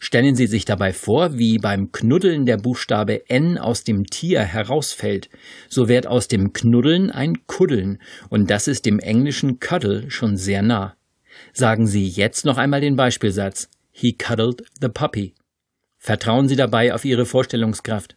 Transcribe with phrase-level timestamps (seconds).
[0.00, 5.30] Stellen Sie sich dabei vor, wie beim Knuddeln der Buchstabe N aus dem Tier herausfällt.
[5.68, 10.62] So wird aus dem Knuddeln ein Kuddeln, und das ist dem englischen Cuddle schon sehr
[10.62, 10.94] nah.
[11.52, 13.68] Sagen Sie jetzt noch einmal den Beispielsatz.
[13.92, 15.34] He cuddled the puppy.
[15.98, 18.16] Vertrauen Sie dabei auf Ihre Vorstellungskraft.